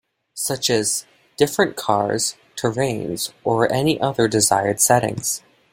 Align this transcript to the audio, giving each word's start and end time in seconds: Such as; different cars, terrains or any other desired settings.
Such 0.33 0.71
as; 0.71 1.05
different 1.37 1.75
cars, 1.77 2.35
terrains 2.55 3.31
or 3.43 3.71
any 3.71 4.01
other 4.01 4.27
desired 4.27 4.79
settings. 4.81 5.43